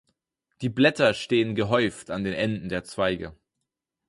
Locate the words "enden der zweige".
2.33-3.35